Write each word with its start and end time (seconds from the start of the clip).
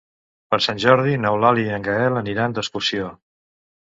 Per 0.53 0.57
Sant 0.67 0.79
Jordi 0.83 1.11
n'Eulàlia 1.25 1.69
i 1.69 1.75
en 1.77 1.85
Gaël 1.89 2.17
aniran 2.23 2.57
d'excursió. 2.59 3.13